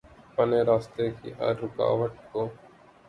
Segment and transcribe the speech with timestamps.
[0.35, 2.41] پنے راستے کی ہر رکاوٹ کو